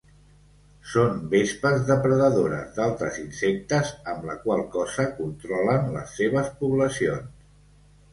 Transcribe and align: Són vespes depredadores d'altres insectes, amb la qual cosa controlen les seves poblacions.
Són 0.91 1.17
vespes 1.33 1.83
depredadores 1.89 2.71
d'altres 2.77 3.19
insectes, 3.23 3.91
amb 4.13 4.25
la 4.31 4.37
qual 4.47 4.63
cosa 4.77 5.05
controlen 5.19 5.93
les 5.99 6.17
seves 6.21 6.51
poblacions. 6.63 7.47